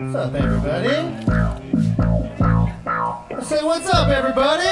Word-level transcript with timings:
What's 0.00 0.14
up, 0.14 0.32
everybody? 0.32 0.94
I 3.34 3.42
say, 3.42 3.64
what's 3.64 3.88
up, 3.88 4.06
everybody? 4.06 4.64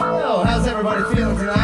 Yo, 0.00 0.42
how's 0.42 0.66
everybody 0.66 1.14
feeling 1.14 1.36
tonight? 1.36 1.61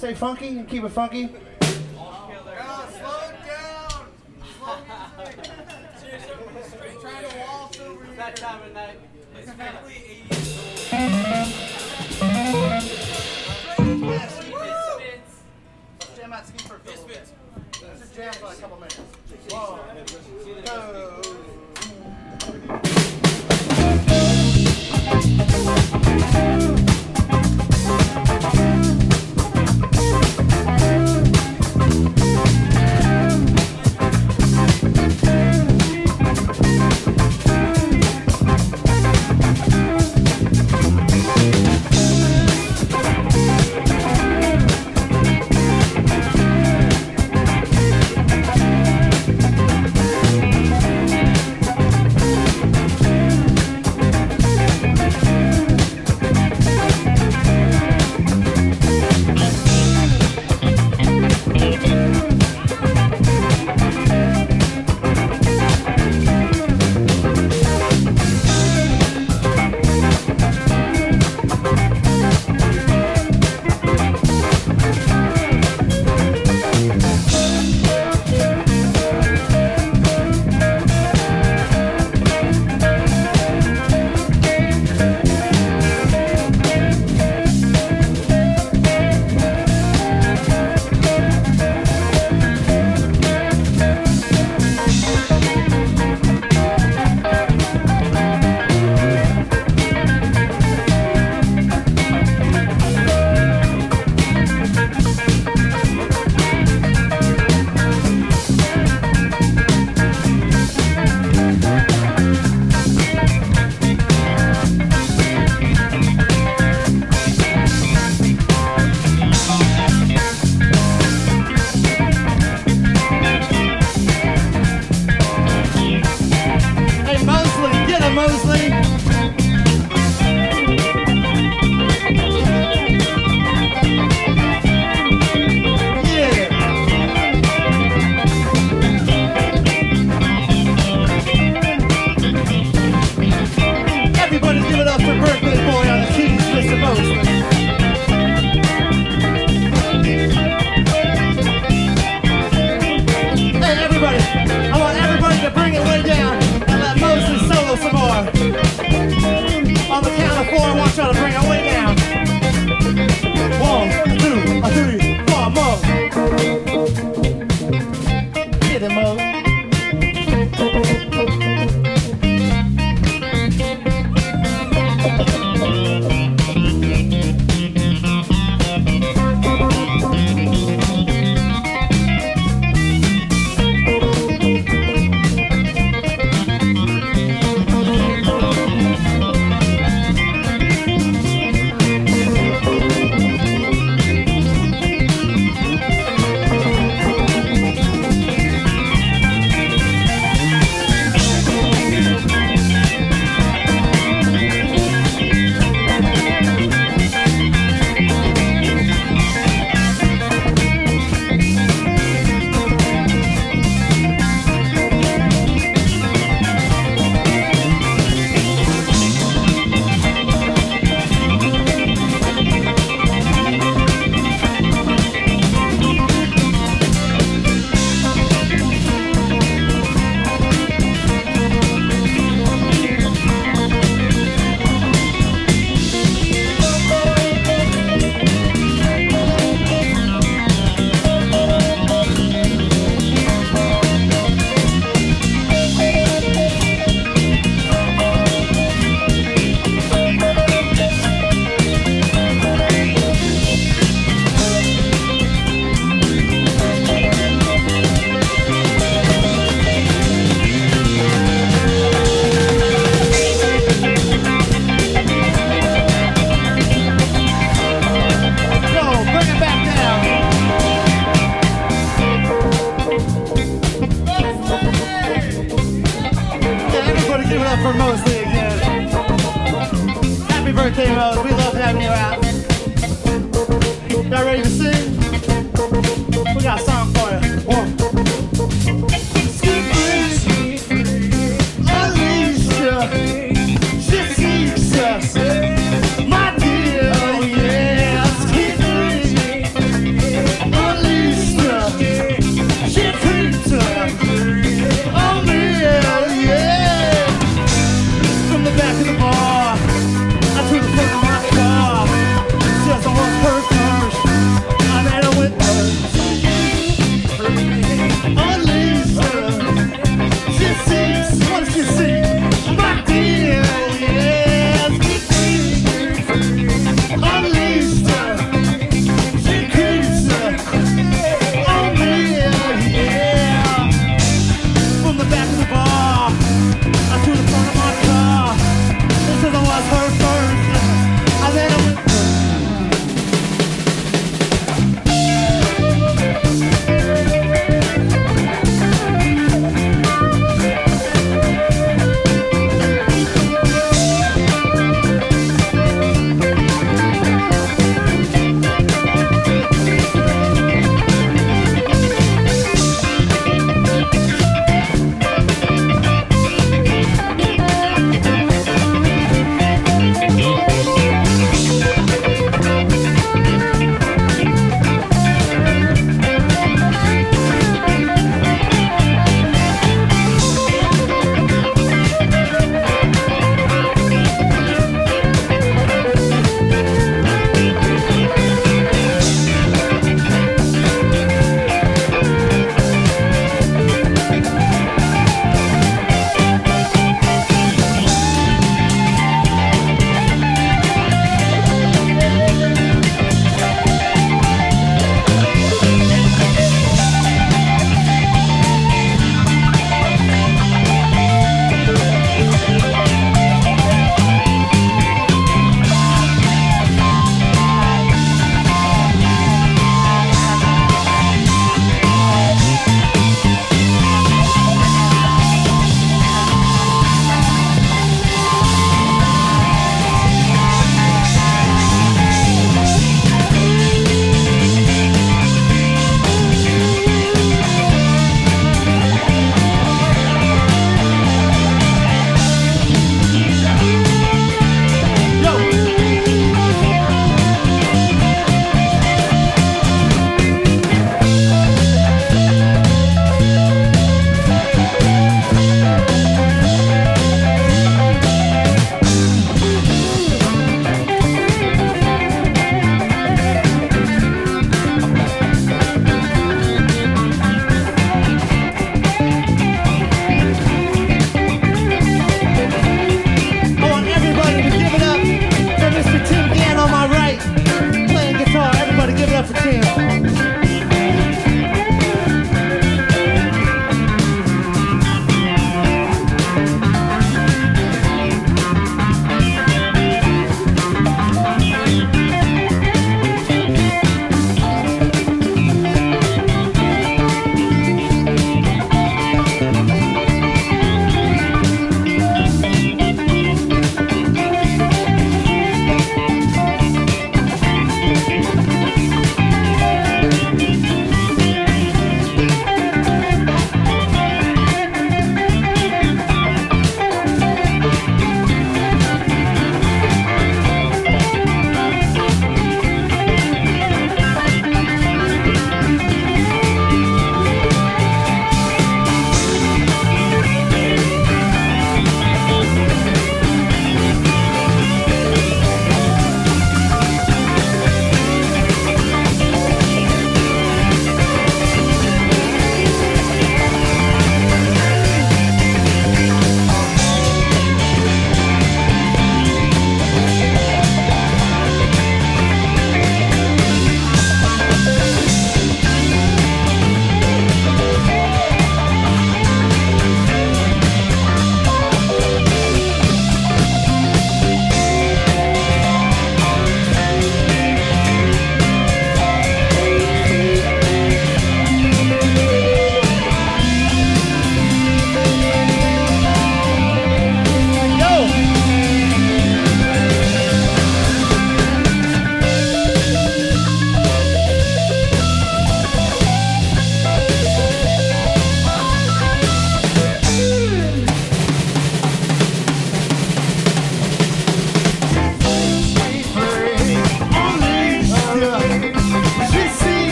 Stay 0.00 0.14
funky 0.14 0.48
and 0.48 0.66
keep 0.66 0.82
it 0.82 0.88
funky? 0.88 1.28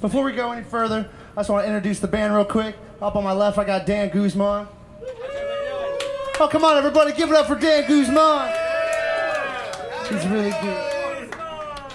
Before 0.00 0.24
we 0.24 0.32
go 0.32 0.50
any 0.50 0.62
further, 0.62 1.08
I 1.36 1.40
just 1.40 1.50
want 1.50 1.64
to 1.64 1.66
introduce 1.66 2.00
the 2.00 2.08
band 2.08 2.34
real 2.34 2.44
quick. 2.44 2.74
Up 3.02 3.16
on 3.16 3.24
my 3.24 3.32
left, 3.32 3.58
I 3.58 3.64
got 3.64 3.84
Dan 3.84 4.08
Guzman. 4.08 4.66
Oh, 6.42 6.48
come 6.50 6.64
on, 6.64 6.78
everybody, 6.78 7.12
give 7.12 7.30
it 7.30 7.36
up 7.36 7.46
for 7.46 7.54
Dan 7.54 7.86
Guzman. 7.86 8.50
He's 10.08 10.26
really 10.28 10.50
good. 10.50 11.34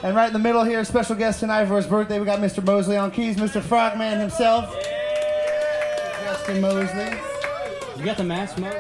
And 0.04 0.16
right 0.16 0.28
in 0.28 0.34
the 0.34 0.40
middle 0.40 0.64
here, 0.64 0.84
special 0.86 1.16
guest 1.16 1.40
tonight 1.40 1.66
for 1.66 1.78
his 1.78 1.88
birthday, 1.88 2.20
we 2.20 2.26
got 2.26 2.40
Mr. 2.40 2.64
Mosley 2.64 2.96
on 2.96 3.10
keys, 3.10 3.38
Mr. 3.38 3.60
Frogman 3.60 4.20
himself. 4.20 4.72
Justin 6.24 6.62
Mosley. 6.62 7.18
You 7.98 8.06
got 8.06 8.18
the 8.18 8.24
mask, 8.24 8.60
Mose? 8.60 8.76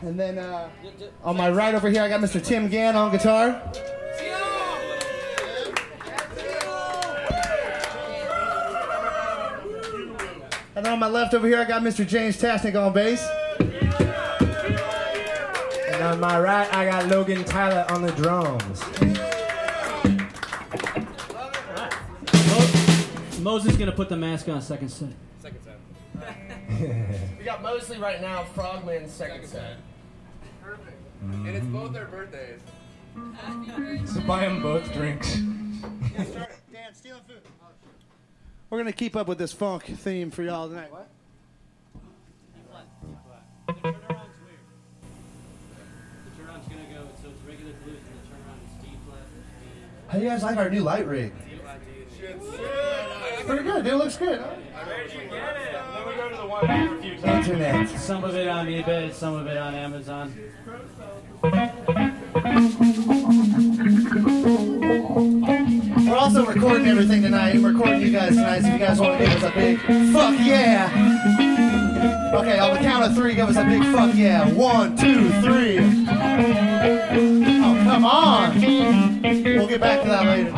And 0.00 0.18
then 0.18 0.38
uh, 0.38 0.70
on 1.24 1.36
my 1.36 1.50
right 1.50 1.74
over 1.74 1.90
here, 1.90 2.02
I 2.02 2.08
got 2.08 2.20
Mr. 2.20 2.42
Tim 2.42 2.68
Gann 2.68 2.96
on 2.96 3.12
guitar. 3.12 3.60
And 10.78 10.86
on 10.86 11.00
my 11.00 11.08
left 11.08 11.34
over 11.34 11.48
here, 11.48 11.58
I 11.58 11.64
got 11.64 11.82
Mr. 11.82 12.06
James 12.06 12.40
Tasnick 12.40 12.80
on 12.80 12.92
bass. 12.92 13.26
And 15.88 16.02
on 16.04 16.20
my 16.20 16.38
right, 16.38 16.72
I 16.72 16.84
got 16.84 17.08
Logan 17.08 17.42
Tyler 17.42 17.84
on 17.90 18.02
the 18.02 18.12
drums. 18.12 18.80
Mo- 22.46 23.42
Moses 23.42 23.76
gonna 23.76 23.90
put 23.90 24.08
the 24.08 24.16
mask 24.16 24.48
on 24.48 24.62
second 24.62 24.90
set. 24.90 25.08
Second 25.42 25.58
set. 25.64 25.80
We 27.38 27.44
got 27.44 27.60
Mosley 27.60 27.98
right 27.98 28.20
now, 28.20 28.44
Frogman 28.44 29.08
second 29.08 29.48
set. 29.48 29.78
Perfect. 30.62 30.96
And 31.22 31.48
it's 31.48 31.64
mm-hmm. 31.64 31.72
both 31.72 31.92
their 31.92 32.06
birthdays. 32.06 32.60
So 34.08 34.20
buy 34.20 34.42
them 34.42 34.62
both 34.62 34.92
drinks. 34.92 35.34
Dan, 35.34 36.94
stealing 36.94 37.22
food. 37.26 37.42
We're 38.70 38.78
gonna 38.78 38.92
keep 38.92 39.16
up 39.16 39.28
with 39.28 39.38
this 39.38 39.52
funk 39.52 39.84
theme 39.84 40.30
for 40.30 40.42
y'all 40.42 40.68
tonight. 40.68 40.92
What? 40.92 41.08
The 43.66 43.72
turnaround's 43.72 43.96
weird. 44.44 44.60
The 46.24 46.42
turnaround's 46.42 46.68
gonna 46.68 46.82
go, 46.92 47.08
so 47.22 47.28
it's 47.30 47.42
regular 47.46 47.72
blues 47.84 47.96
and 47.96 48.20
the 48.20 48.24
turnaround 48.28 48.60
is 48.66 48.72
D 48.82 48.90
flat. 49.06 49.24
How 50.08 50.18
do 50.18 50.24
you 50.24 50.30
guys 50.30 50.42
like 50.42 50.58
our 50.58 50.68
new 50.68 50.82
light 50.82 51.06
rig? 51.06 51.32
Pretty 53.46 53.62
good. 53.62 53.86
It 53.86 53.96
looks 53.96 54.16
good. 54.18 54.40
Huh? 54.40 54.56
Then 54.74 56.06
we 56.06 56.14
go 56.14 56.28
to 56.28 56.36
the 56.36 56.46
one 56.46 56.68
we 56.68 56.74
reviewed. 56.94 57.24
Internet. 57.24 57.88
Some 57.98 58.22
of 58.24 58.34
it 58.34 58.48
on 58.48 58.66
eBay, 58.66 59.14
some 59.14 59.34
of 59.34 59.46
it 59.46 59.56
on 59.56 59.74
Amazon. 59.74 60.34
We're 66.08 66.16
also 66.16 66.46
recording 66.46 66.86
everything 66.86 67.20
tonight. 67.20 67.60
We're 67.60 67.72
recording 67.72 68.00
you 68.00 68.10
guys 68.10 68.30
tonight, 68.30 68.62
so 68.62 68.68
if 68.68 68.72
you 68.72 68.78
guys 68.78 68.98
want 68.98 69.18
to 69.18 69.26
give 69.26 69.42
us 69.42 69.42
a 69.42 69.50
big 69.54 69.78
fuck 70.10 70.34
yeah. 70.40 70.88
Okay, 72.34 72.58
on 72.58 72.72
the 72.74 72.80
count 72.80 73.04
of 73.04 73.14
three, 73.14 73.34
give 73.34 73.50
us 73.50 73.58
a 73.58 73.64
big 73.64 73.82
fuck 73.94 74.14
yeah. 74.14 74.48
One, 74.50 74.96
two, 74.96 75.28
three. 75.42 75.76
Oh, 77.60 77.80
come 77.84 78.06
on. 78.06 78.58
We'll 79.22 79.68
get 79.68 79.82
back 79.82 80.00
to 80.02 80.08
that 80.08 80.24
later. 80.24 80.54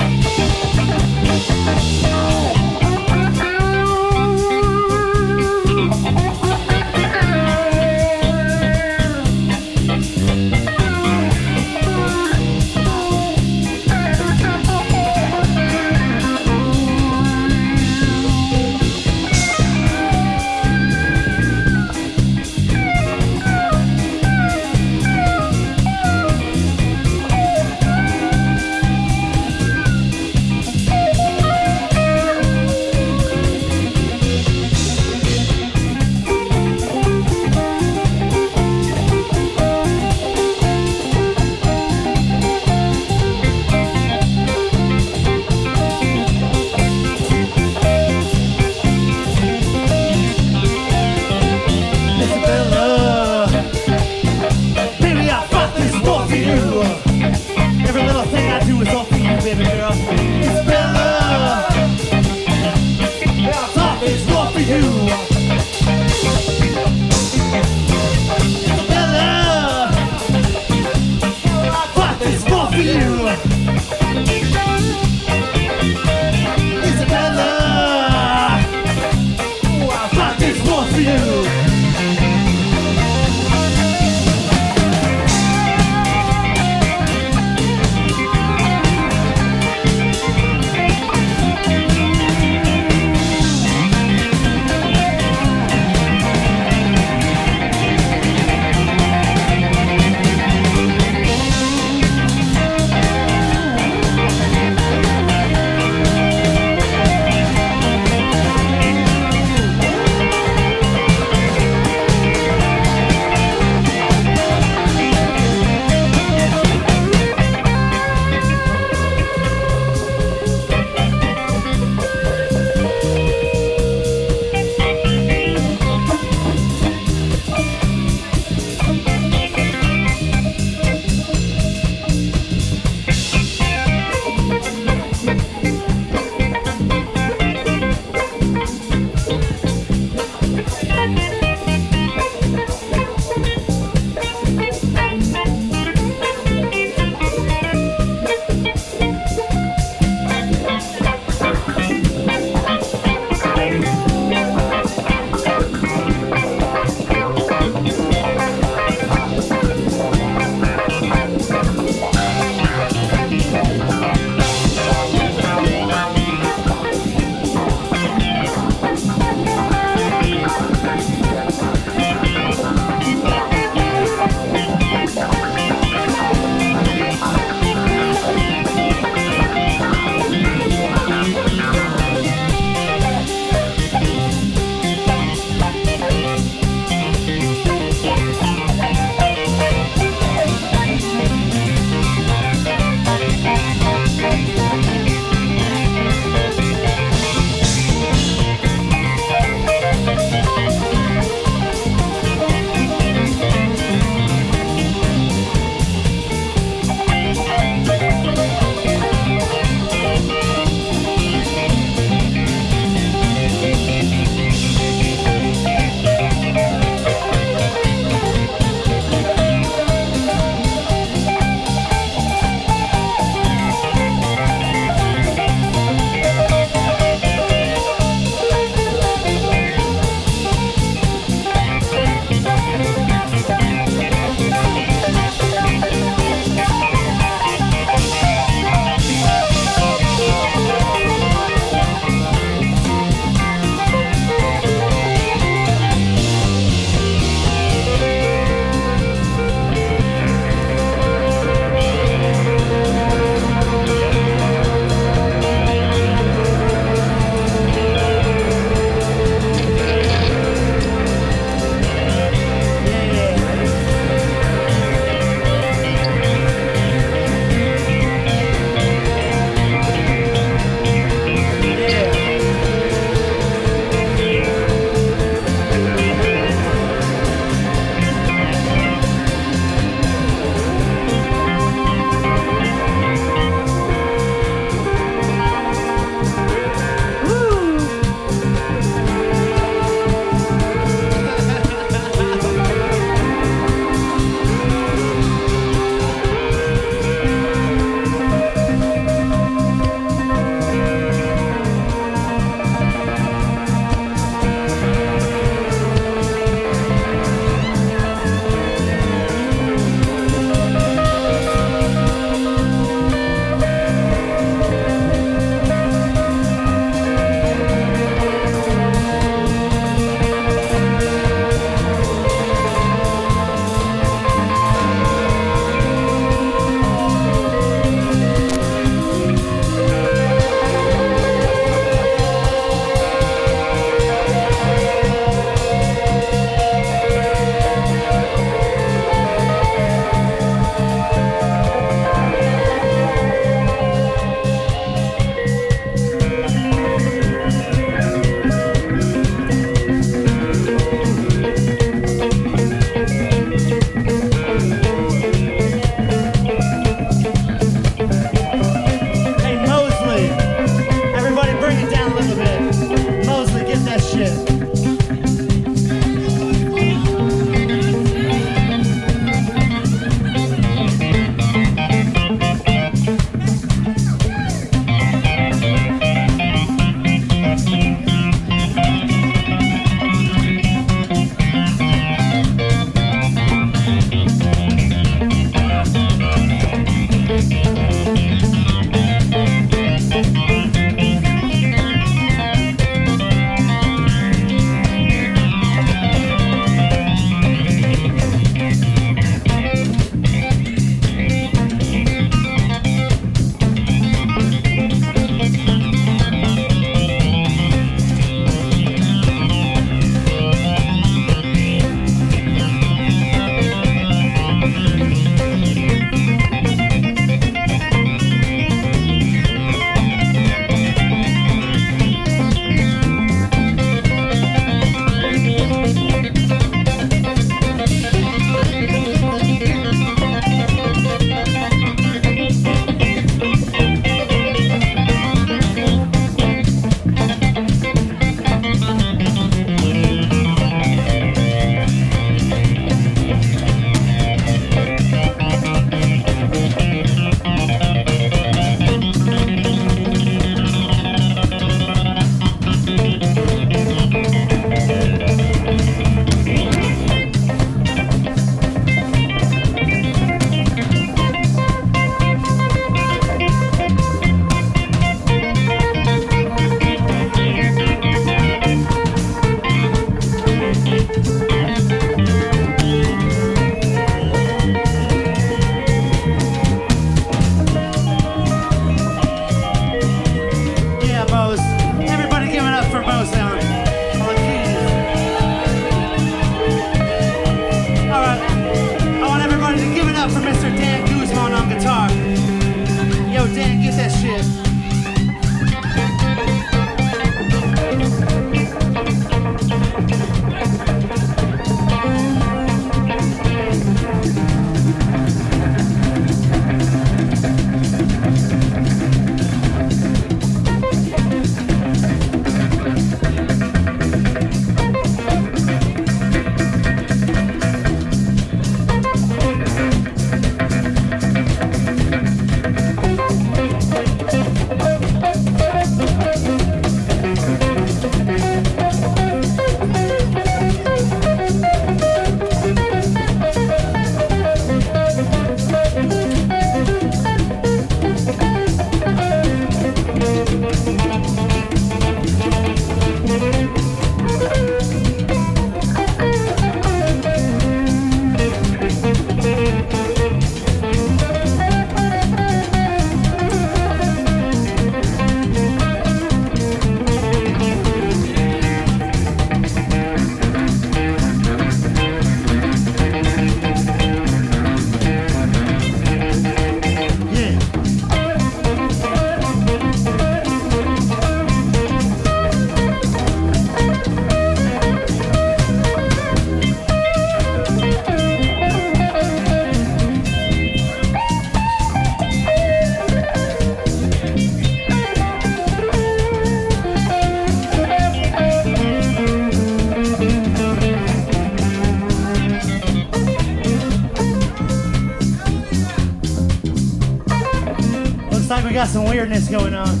Got 598.82 598.88
some 598.88 599.04
weirdness 599.04 599.48
going 599.48 599.74
on. 599.74 600.00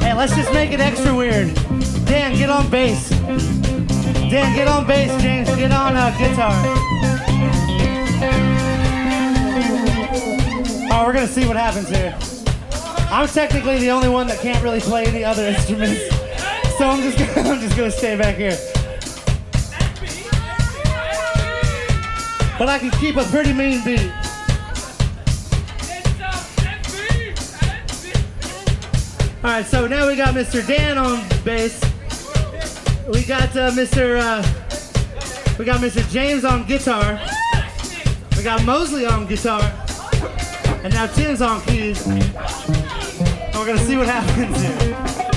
Hey, 0.00 0.12
let's 0.12 0.34
just 0.34 0.52
make 0.52 0.72
it 0.72 0.80
extra 0.80 1.14
weird. 1.14 1.54
Dan, 2.04 2.36
get 2.36 2.50
on 2.50 2.68
bass. 2.68 3.10
Dan, 3.10 4.56
get 4.56 4.66
on 4.66 4.88
bass. 4.88 5.22
James, 5.22 5.48
get 5.54 5.70
on 5.70 5.94
uh, 5.94 6.10
guitar. 6.18 6.50
Oh, 10.90 11.04
we're 11.06 11.12
gonna 11.12 11.28
see 11.28 11.46
what 11.46 11.56
happens 11.56 11.88
here. 11.88 12.18
I'm 13.08 13.28
technically 13.28 13.78
the 13.78 13.90
only 13.92 14.08
one 14.08 14.26
that 14.26 14.40
can't 14.40 14.64
really 14.64 14.80
play 14.80 15.04
any 15.04 15.22
other 15.22 15.46
instruments, 15.54 16.00
so 16.76 16.88
I'm 16.88 17.02
just 17.02 17.18
gonna, 17.18 17.48
I'm 17.50 17.60
just 17.60 17.76
gonna 17.76 17.92
stay 17.92 18.16
back 18.16 18.34
here. 18.34 18.58
But 22.58 22.68
I 22.68 22.80
can 22.80 22.90
keep 22.98 23.14
a 23.14 23.22
pretty 23.26 23.52
mean 23.52 23.84
beat. 23.84 24.10
Right, 29.60 29.68
so 29.68 29.86
now 29.86 30.06
we 30.06 30.16
got 30.16 30.34
Mr. 30.34 30.66
Dan 30.66 30.96
on 30.96 31.26
bass. 31.44 31.80
We 33.08 33.24
got 33.24 33.54
uh, 33.56 33.70
Mr. 33.72 34.18
Uh, 34.18 35.56
we 35.58 35.64
got 35.64 35.80
Mr. 35.80 36.08
James 36.10 36.44
on 36.44 36.66
guitar. 36.66 37.20
We 38.36 38.42
got 38.42 38.64
Mosley 38.64 39.04
on 39.04 39.26
guitar, 39.26 39.62
and 40.82 40.94
now 40.94 41.06
Tim's 41.08 41.42
on 41.42 41.60
keys. 41.62 42.06
And 42.06 42.22
we're 43.54 43.66
gonna 43.66 43.78
see 43.78 43.96
what 43.96 44.06
happens 44.06 44.60
here. 44.62 45.29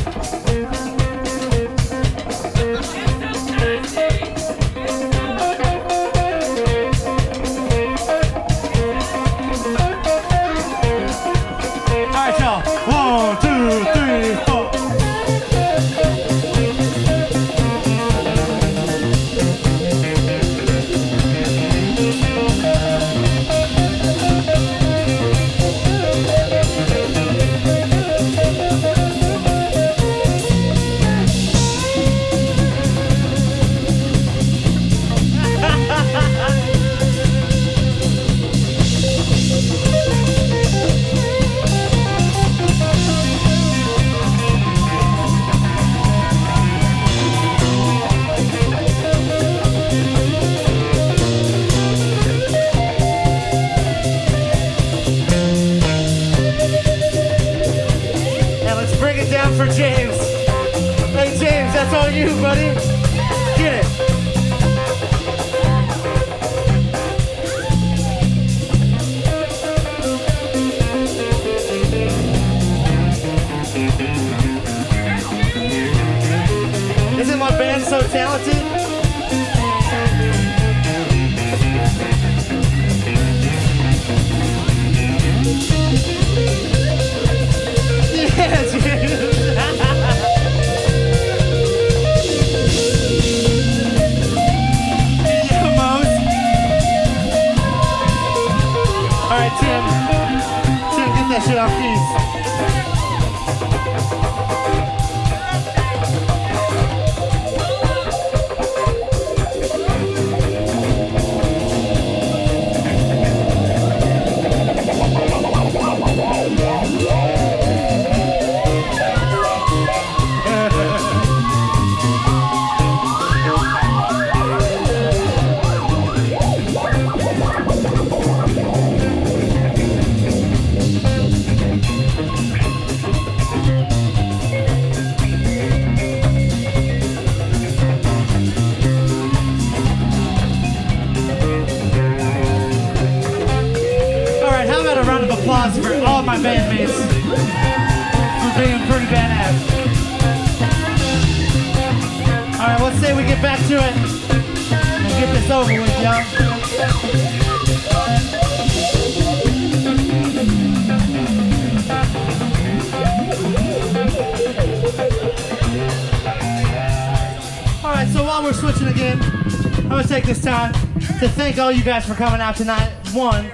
All 171.63 171.71
you 171.71 171.83
guys 171.83 172.05
for 172.05 172.13
coming 172.13 172.41
out 172.41 172.57
tonight. 172.57 172.91
One, 173.13 173.45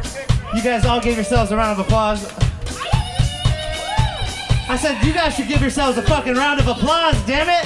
you 0.56 0.64
guys 0.64 0.84
all 0.84 1.00
gave 1.00 1.14
yourselves 1.14 1.52
a 1.52 1.56
round 1.56 1.80
of 1.80 1.86
applause. 1.86 2.26
I 4.68 4.76
said 4.82 5.04
you 5.06 5.14
guys 5.14 5.36
should 5.36 5.48
give 5.48 5.62
yourselves 5.62 5.96
a 6.00 6.02
fucking 6.02 6.34
round 6.34 6.60
of 6.60 6.68
applause, 6.68 7.16
damn 7.28 7.50
it! 7.50 7.66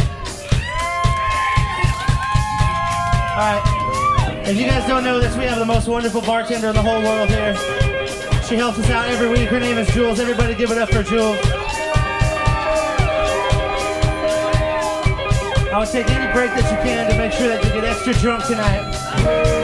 Alright. 3.31 4.45
If 4.45 4.57
you 4.57 4.65
guys 4.65 4.85
don't 4.85 5.05
know 5.05 5.17
this, 5.17 5.33
we 5.37 5.45
have 5.45 5.59
the 5.59 5.65
most 5.65 5.87
wonderful 5.87 6.19
bartender 6.19 6.67
in 6.67 6.75
the 6.75 6.81
whole 6.81 7.01
world 7.01 7.29
here. 7.29 7.55
She 8.43 8.55
helps 8.55 8.79
us 8.79 8.89
out 8.89 9.07
every 9.07 9.29
week. 9.29 9.47
Her 9.47 9.61
name 9.61 9.77
is 9.77 9.87
Jules. 9.93 10.19
Everybody 10.19 10.55
give 10.55 10.71
it 10.71 10.77
up 10.77 10.89
for 10.89 11.03
Jules. 11.03 11.39
I 15.71 15.75
would 15.79 15.87
take 15.87 16.09
any 16.09 16.33
break 16.33 16.51
that 16.51 16.69
you 16.69 16.77
can 16.83 17.09
to 17.09 17.17
make 17.17 17.31
sure 17.31 17.47
that 17.47 17.63
you 17.63 17.69
get 17.71 17.85
extra 17.85 18.13
drunk 18.15 18.45
tonight. 18.45 19.62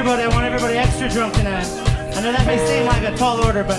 Everybody, 0.00 0.22
I 0.22 0.28
want 0.28 0.46
everybody 0.46 0.78
extra 0.78 1.10
drunk 1.10 1.34
tonight. 1.34 1.66
I 2.16 2.22
know 2.22 2.32
that 2.32 2.46
may 2.46 2.56
seem 2.66 2.86
like 2.86 3.02
a 3.02 3.14
tall 3.18 3.44
order, 3.44 3.62
but 3.62 3.78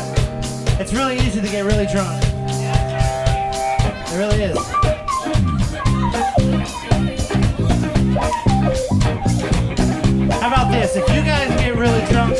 it's 0.80 0.94
really 0.94 1.18
easy 1.18 1.42
to 1.42 1.48
get 1.48 1.66
really 1.66 1.88
drunk. 1.88 2.22
It 4.06 4.16
really 4.16 4.44
is. 4.44 4.56
How 10.40 10.48
about 10.48 10.72
this? 10.72 10.96
If 10.96 11.10
you 11.10 11.24
guys 11.24 11.50
get 11.60 11.76
really 11.76 12.06
drunk, 12.12 12.38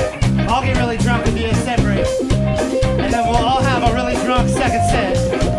I'll 0.48 0.62
get 0.62 0.78
really 0.78 0.98
drunk 0.98 1.26
with 1.26 1.40
you 1.40 1.48
and 1.48 1.58
separate. 1.58 2.08
And 3.02 3.12
then 3.12 3.26
we'll 3.26 3.36
all 3.36 3.64
have 3.64 3.82
a 3.92 3.96
really 3.96 4.14
drunk 4.24 4.48
second 4.50 4.88
set. 4.92 5.51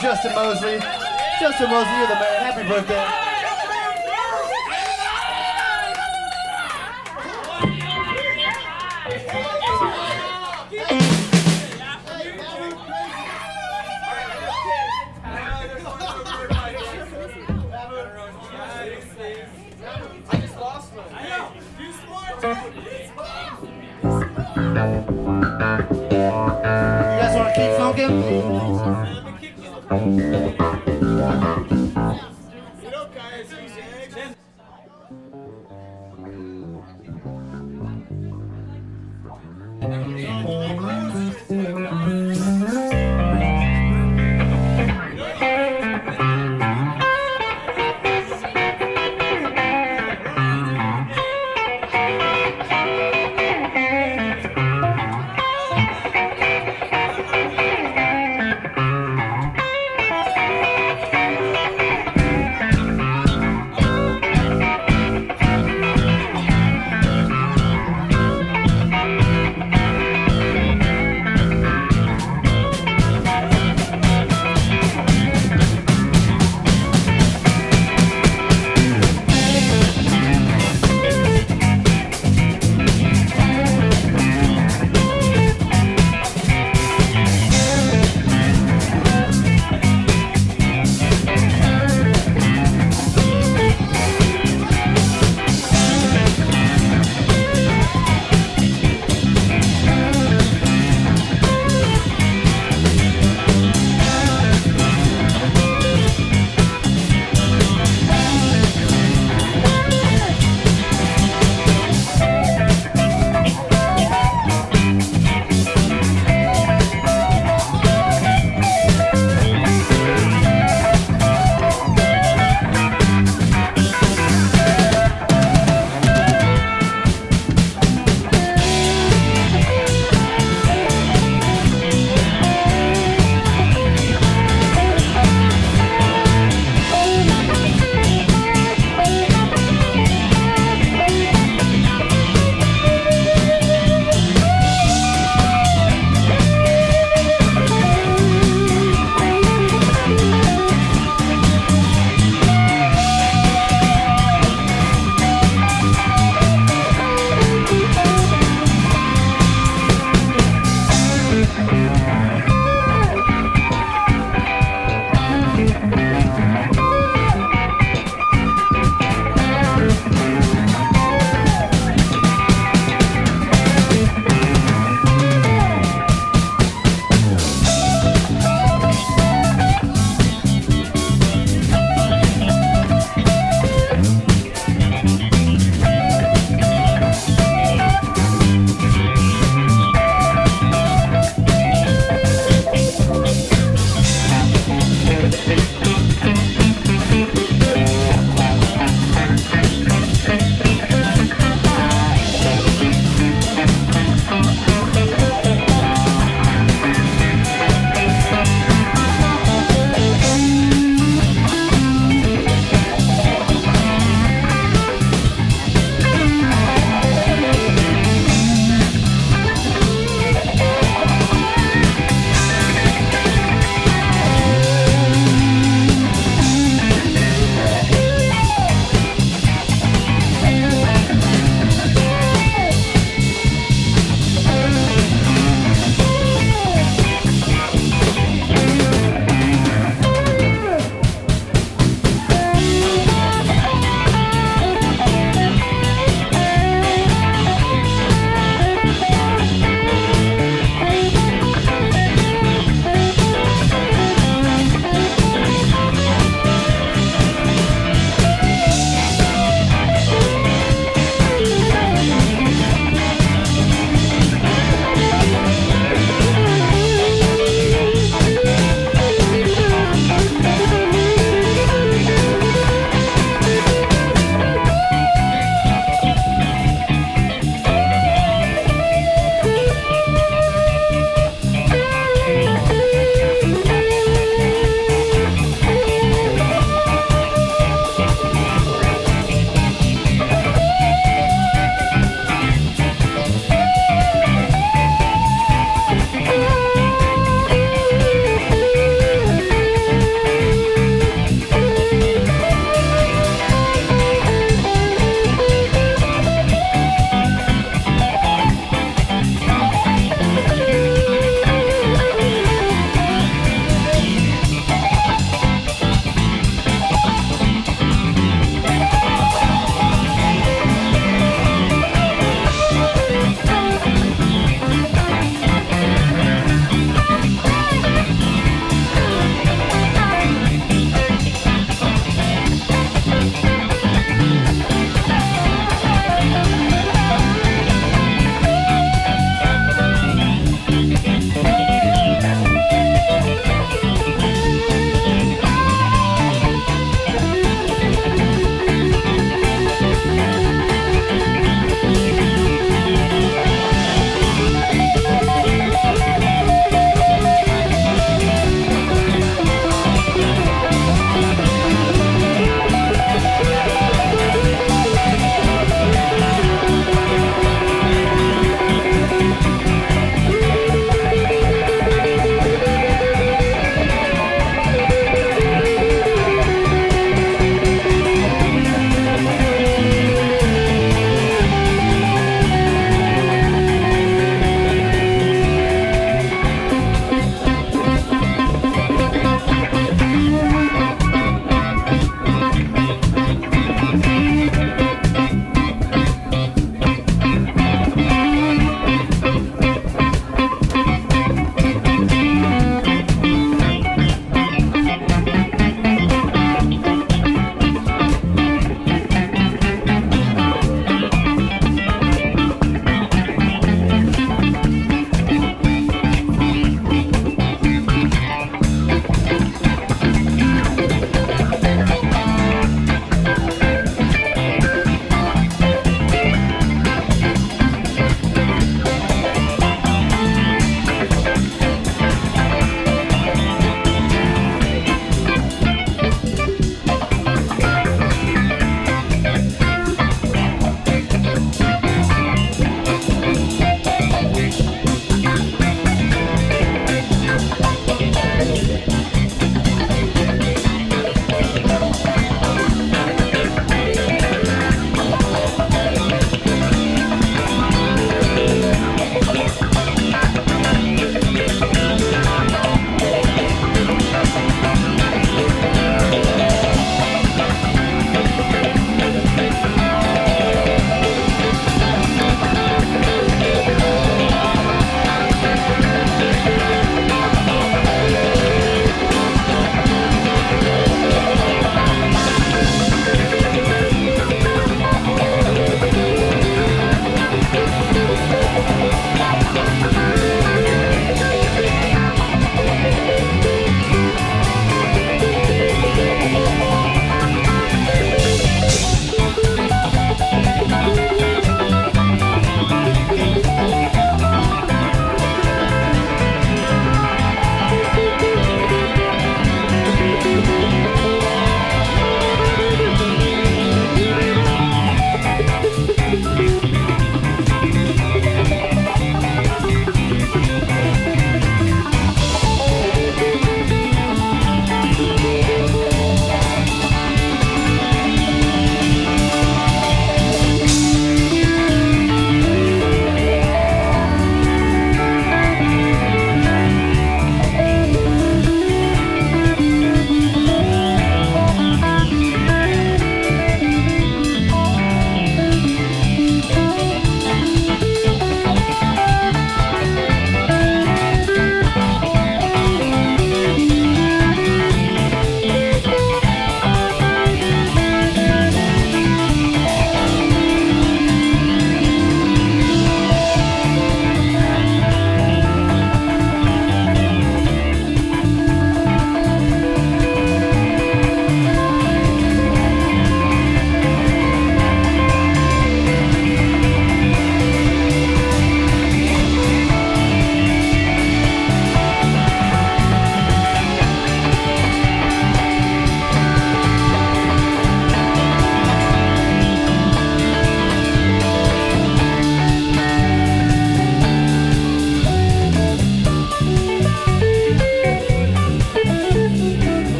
Justin 0.00 0.32
Mosley. 0.34 0.78
Justin 1.40 1.70
Mosley, 1.70 1.98
you're 1.98 2.06
the 2.06 2.14
man. 2.14 2.52
Happy 2.52 2.68
birthday. 2.68 3.27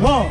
One, 0.00 0.30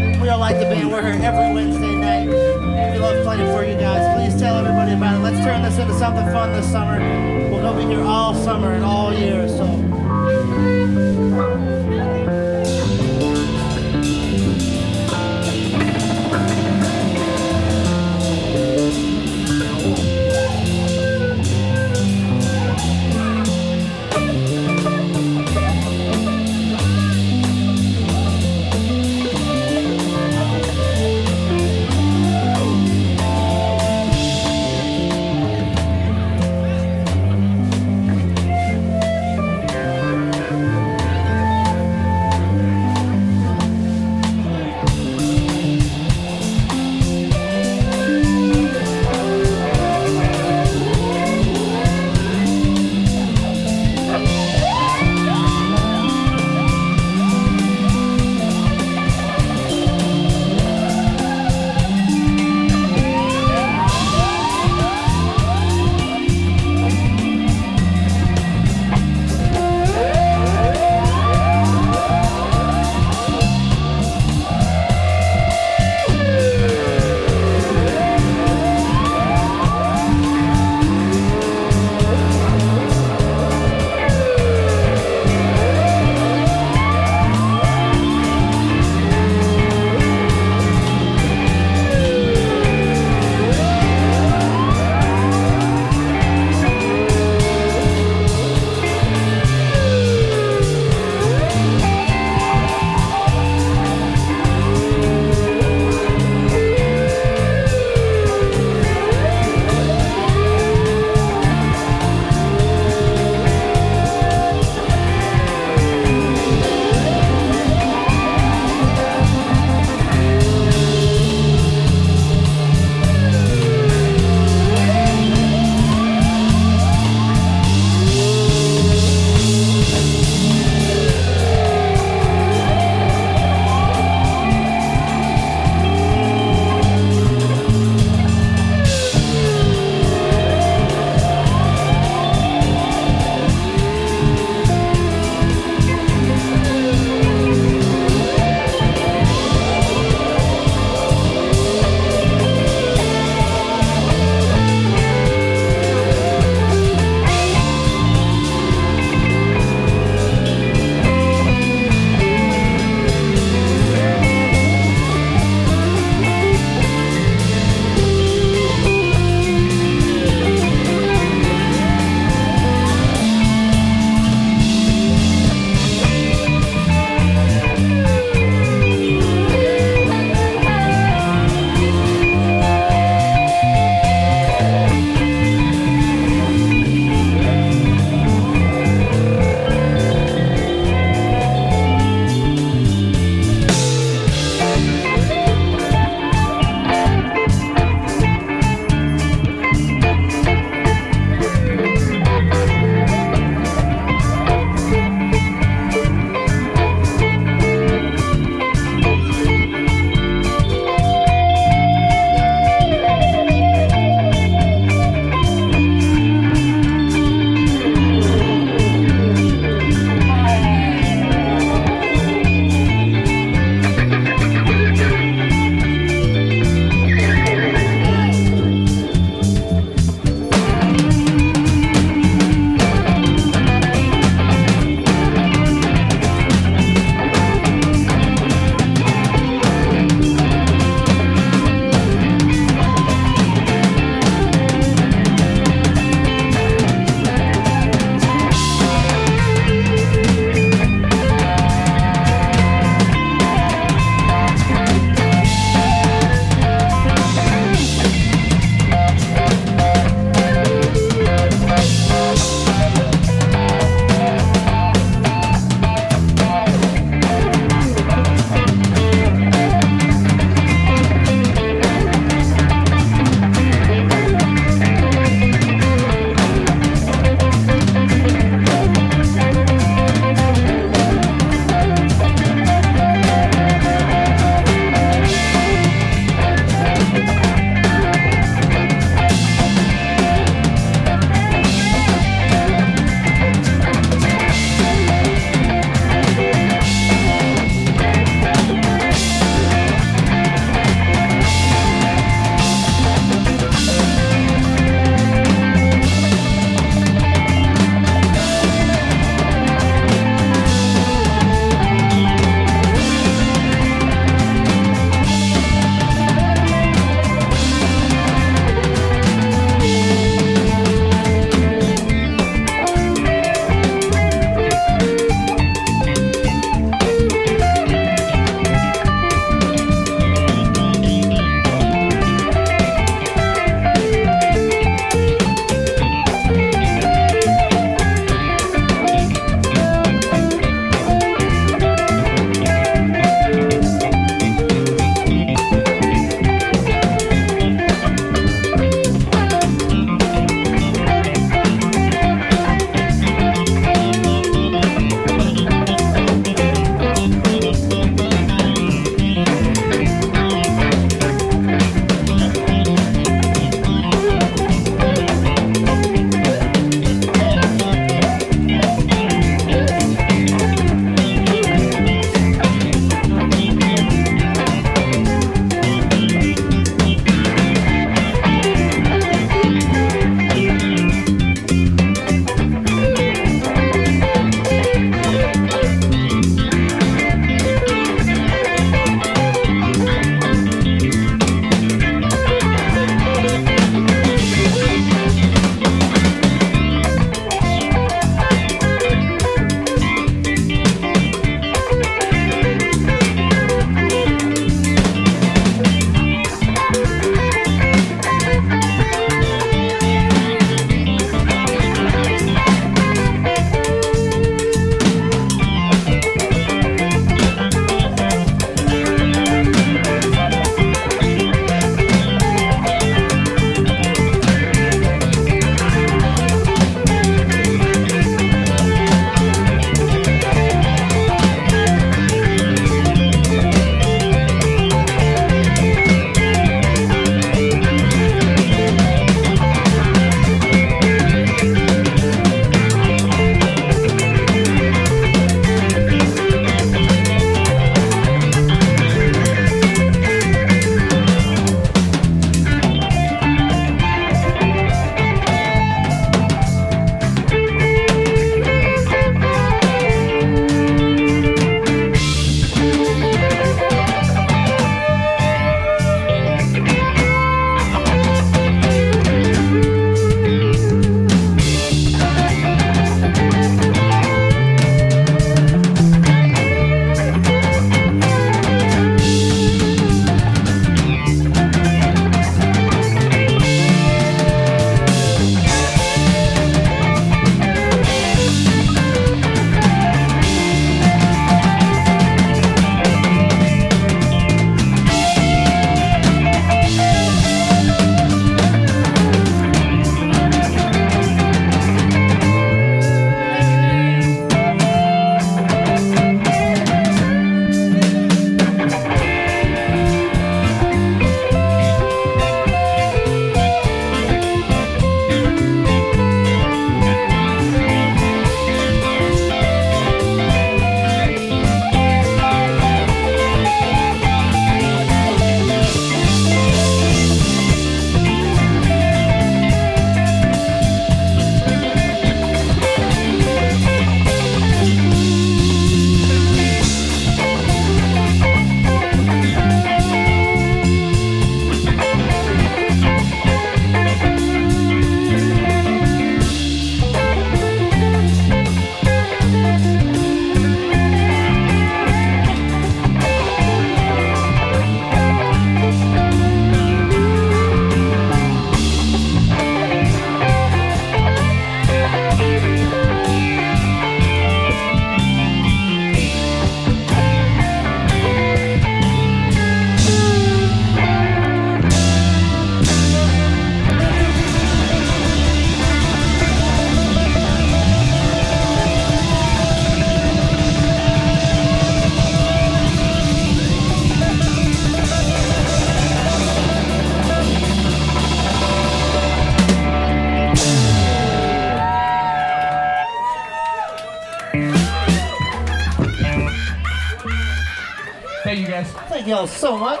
y'all 599.46 599.54
so 599.54 599.76
much. 599.78 600.00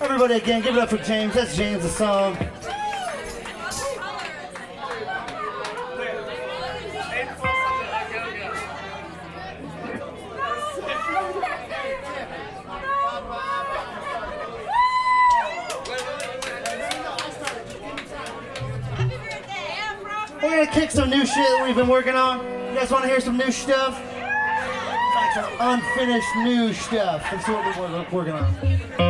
Everybody 0.00 0.34
again, 0.34 0.62
give 0.62 0.76
it 0.76 0.80
up 0.80 0.90
for 0.90 0.98
James. 0.98 1.34
That's 1.34 1.56
James 1.56 1.82
the 1.82 1.88
song. 1.88 2.36
We're 20.40 20.64
gonna 20.64 20.72
kick 20.72 20.90
some 20.90 21.10
new 21.10 21.26
shit 21.26 21.36
that 21.36 21.62
we've 21.64 21.76
been 21.76 21.88
working 21.88 22.14
on. 22.14 22.44
You 22.68 22.74
guys 22.74 22.90
wanna 22.90 23.08
hear 23.08 23.20
some 23.20 23.36
new 23.36 23.50
stuff? 23.50 24.07
Unfinished 25.98 26.36
new 26.36 26.72
stuff. 26.72 27.28
That's 27.28 27.48
what 27.48 27.76
we're 27.76 28.06
working 28.12 28.34
on. 28.34 29.07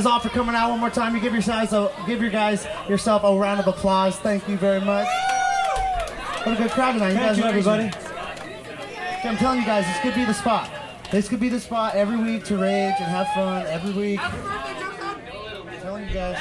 Guys 0.00 0.06
all 0.06 0.18
for 0.18 0.30
coming 0.30 0.54
out 0.54 0.70
one 0.70 0.80
more 0.80 0.88
time. 0.88 1.14
You 1.14 1.20
give 1.20 1.34
your 1.34 1.42
guys 1.42 1.74
uh, 1.74 1.92
a 1.94 2.06
give 2.06 2.22
your 2.22 2.30
guys 2.30 2.66
yourself 2.88 3.22
a 3.22 3.38
round 3.38 3.60
of 3.60 3.66
applause. 3.66 4.16
Thank 4.16 4.48
you 4.48 4.56
very 4.56 4.80
much. 4.80 5.06
What 6.44 6.58
a 6.58 6.62
good 6.62 6.70
crowd 6.70 6.92
tonight. 6.92 7.10
You 7.10 7.16
Thank 7.16 7.28
guys 7.28 7.38
you, 7.38 7.44
are 7.44 7.50
amazing. 7.50 7.72
everybody. 7.72 9.28
I'm 9.28 9.36
telling 9.36 9.60
you 9.60 9.66
guys, 9.66 9.84
this 9.84 10.00
could 10.00 10.14
be 10.14 10.24
the 10.24 10.32
spot. 10.32 10.70
This 11.10 11.28
could 11.28 11.40
be 11.40 11.50
the 11.50 11.60
spot 11.60 11.94
every 11.96 12.16
week 12.16 12.44
to 12.44 12.56
rage 12.56 12.94
and 12.98 13.10
have 13.10 13.28
fun 13.34 13.66
every 13.66 13.92
week. 13.92 14.20
I'm 14.22 15.80
telling 15.82 16.08
you 16.08 16.14
guys. 16.14 16.38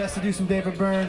Best 0.00 0.14
to 0.14 0.20
do 0.22 0.32
some 0.32 0.46
David 0.46 0.78
Byrne. 0.78 1.06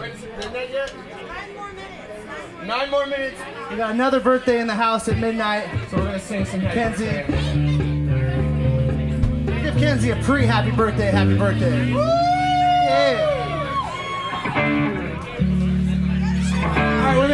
Wait, 0.00 0.12
isn't 0.12 0.52
that 0.52 0.70
yet? 0.72 0.92
Nine 2.66 2.90
more 2.90 3.06
minutes. 3.06 3.40
We 3.70 3.76
got 3.76 3.92
another 3.92 4.18
birthday 4.18 4.60
in 4.60 4.66
the 4.66 4.74
house 4.74 5.06
at 5.06 5.18
midnight. 5.18 5.68
So 5.88 5.98
we're 5.98 6.04
gonna 6.04 6.18
sing 6.18 6.44
some 6.44 6.62
Kenzie. 6.62 7.04
Give 9.62 9.76
Kenzie 9.76 10.10
a 10.10 10.16
pre 10.24 10.46
happy 10.46 10.72
birthday, 10.72 11.12
happy 11.12 11.38
birthday. 11.38 11.92
Yeah. 11.92 12.27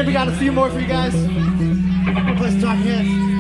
We 0.07 0.13
got 0.13 0.29
a 0.29 0.33
few 0.33 0.53
more 0.53 0.71
for 0.71 0.81
you 0.81 0.87
guys. 0.87 1.15
We'll 1.15 2.37
play 2.37 2.51
some 2.61 2.77
heads. 2.79 3.34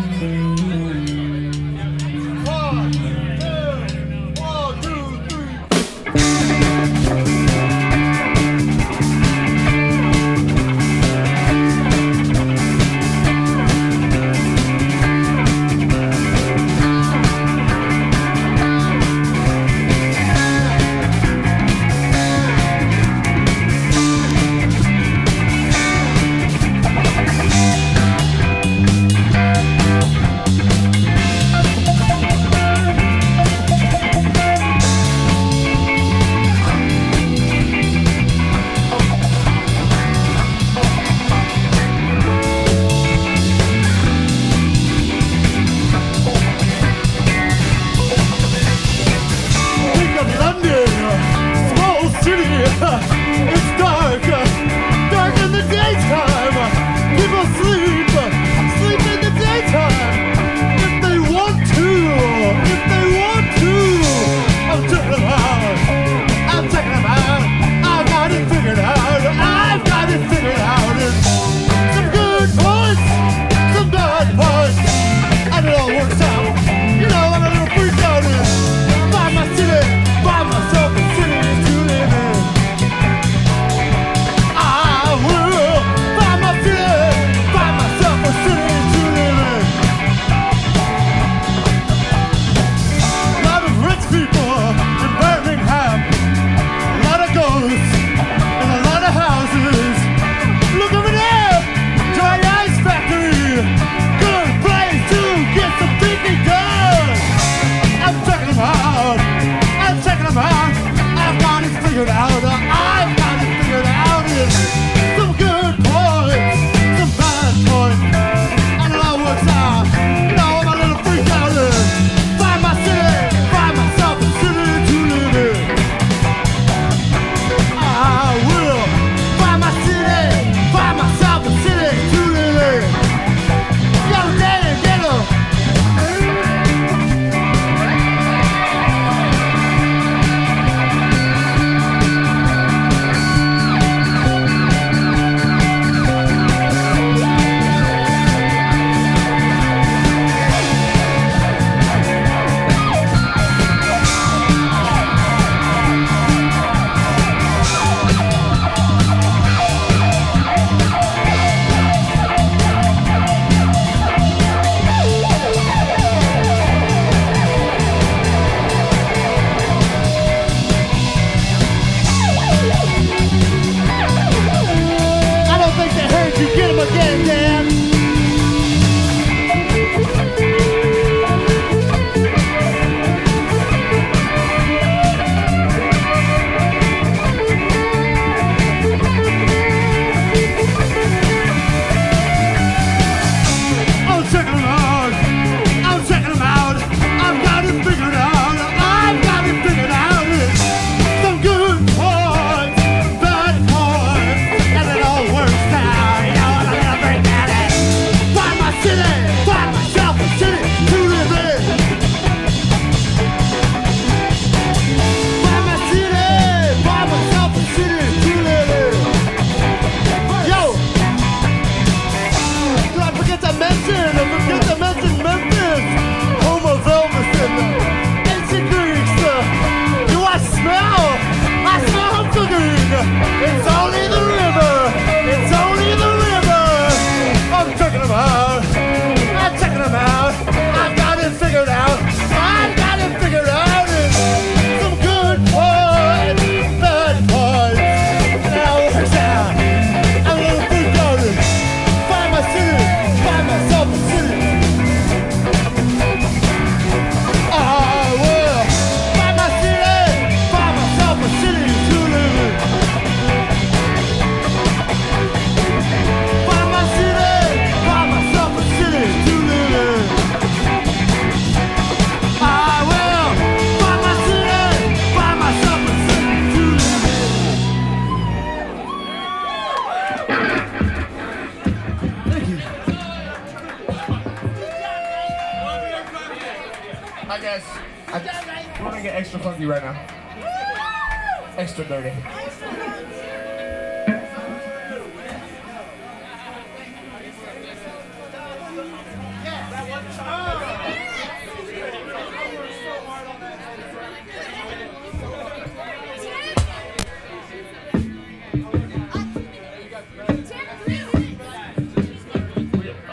Funky 289.64 289.66
right 289.66 289.82
now. 289.82 291.54
Extra 291.56 291.84
dirty. 291.84 292.12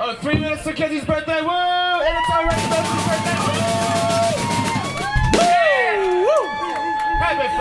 Oh, 0.03 0.15
three 0.15 0.39
minutes 0.39 0.63
to 0.63 0.73
Kenzie's 0.73 1.05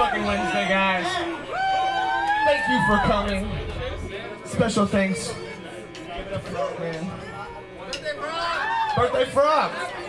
fucking 0.00 0.24
Wednesday, 0.24 0.66
guys. 0.66 1.06
Thank 2.46 2.68
you 2.70 2.80
for 2.86 2.96
coming. 3.06 3.46
Special 4.46 4.86
thanks. 4.86 5.34
Man. 6.78 7.10
Birthday 8.96 9.26
frog. 9.26 9.99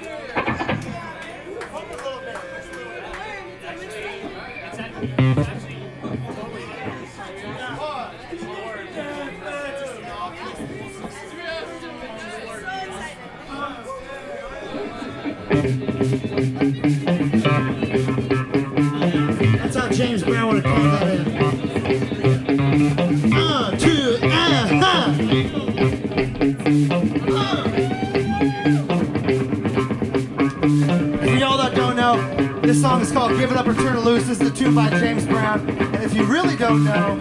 In. 20.52 20.66
Uh, 20.66 20.68
uh. 24.82 25.16
Y'all 31.40 31.72
don't 31.74 31.96
know, 31.96 32.62
this 32.62 32.82
song 32.82 33.02
is 33.02 33.12
called 33.14 33.38
Give 33.40 33.50
It 33.50 33.58
Up 33.58 33.66
or 33.66 33.74
Turn 33.74 34.00
Loose. 34.02 34.28
This 34.28 34.42
is 34.42 34.52
the 34.52 34.58
tune 34.58 34.76
by 34.76 34.90
James 35.00 35.26
Brown. 35.26 35.70
And 35.70 36.04
if 36.04 36.14
you 36.14 36.26
really 36.26 36.58
don't 36.58 36.84
know, 36.84 37.18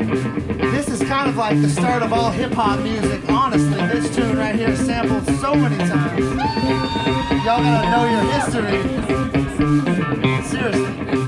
this 0.73 0.89
is 0.89 1.01
kind 1.09 1.28
of 1.28 1.36
like 1.36 1.61
the 1.62 1.69
start 1.69 2.02
of 2.02 2.12
all 2.12 2.32
hip 2.32 2.52
hop 2.52 2.81
music. 2.81 3.23
Honestly, 3.28 3.86
this 3.86 4.12
tune 4.15 4.36
right 4.36 4.57
here 4.57 4.74
sampled 4.74 5.24
so 5.39 5.55
many 5.55 5.78
times. 5.78 6.24
Y'all 7.44 7.62
gotta 7.62 7.90
know 7.90 8.07
your 8.11 8.23
history. 8.32 8.82
Seriously. 10.48 11.19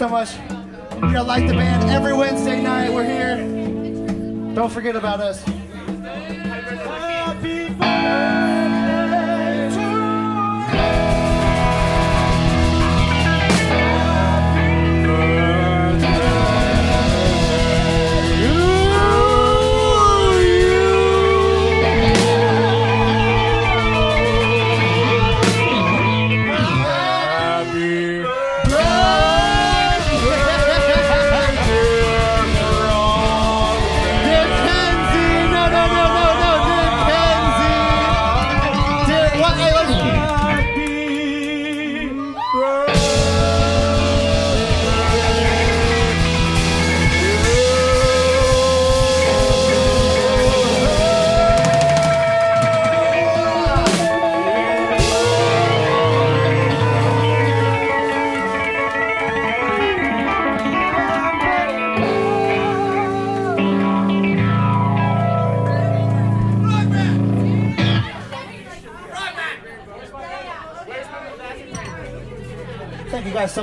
So 0.00 0.08
much. 0.08 0.34
You 1.02 1.10
know, 1.10 1.22
like 1.24 1.46
the 1.46 1.52
band 1.52 1.90
every 1.90 2.14
Wednesday 2.14 2.62
night. 2.62 2.90
We're 2.90 3.04
here. 3.04 3.36
Don't 4.54 4.72
forget 4.72 4.96
about 4.96 5.20
us. 5.20 5.39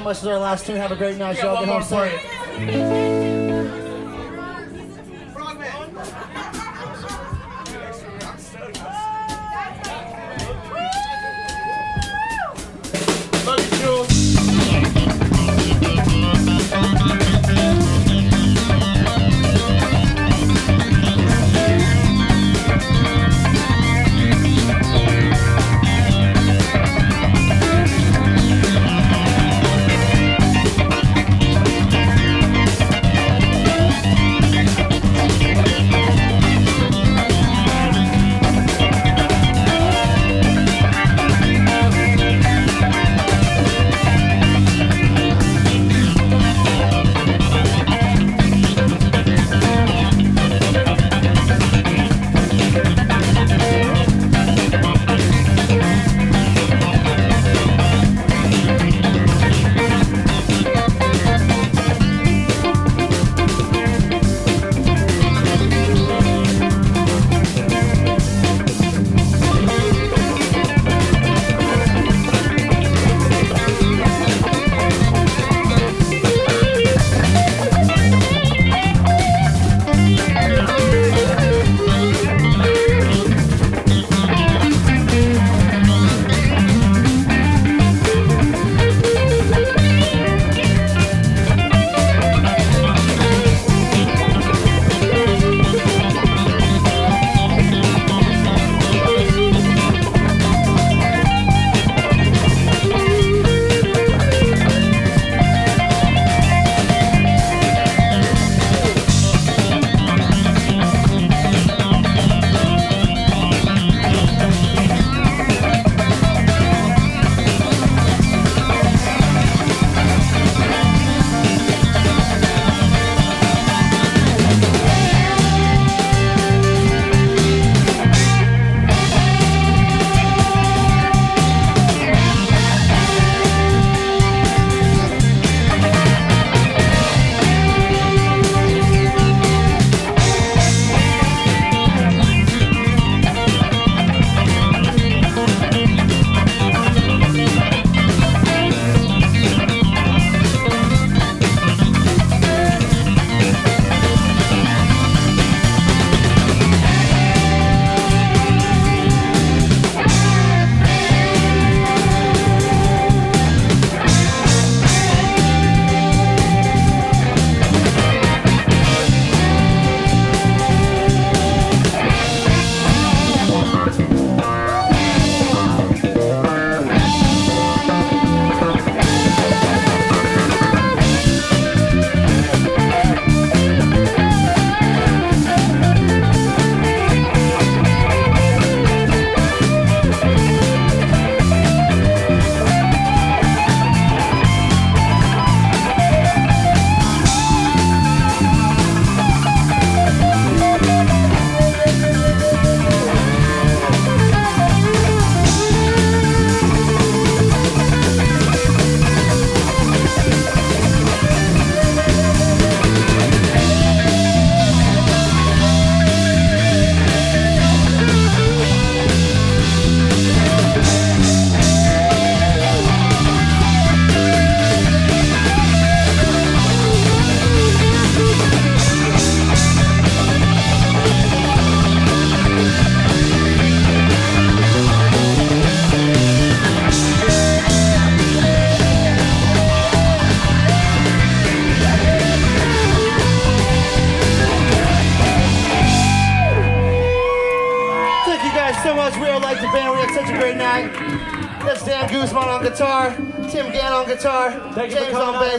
Much. 0.07 0.17
This 0.17 0.23
is 0.23 0.27
our 0.29 0.39
last 0.39 0.65
tune. 0.65 0.77
Have 0.77 0.91
a 0.91 0.95
great 0.95 1.17
night. 1.17 1.37
Y'all 1.41 1.65
get 1.65 1.67
home 1.67 1.83
safe. 1.83 3.26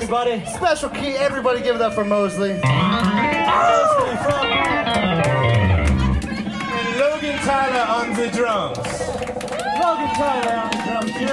Everybody. 0.00 0.44
Special 0.46 0.90
key. 0.90 1.16
Everybody 1.16 1.60
give 1.60 1.74
it 1.74 1.82
up 1.82 1.92
for 1.92 2.04
Mosley. 2.04 2.60